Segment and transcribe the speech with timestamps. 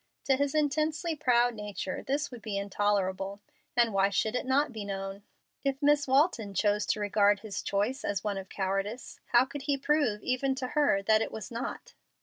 [0.23, 3.39] To his intensely proud nature this would be intolerable.
[3.77, 5.21] And why should it not be known?
[5.63, 9.77] If Miss Walton chose to regard his choice as one of cowardice, how could he
[9.77, 11.93] prove, even to her, that it was not?